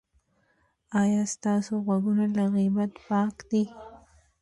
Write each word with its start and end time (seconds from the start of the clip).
ایا 1.01 1.23
ستاسو 1.35 1.73
غوږونه 1.85 2.25
له 2.35 2.43
غیبت 2.55 2.91
پاک 3.07 3.35
دي؟ 3.49 3.63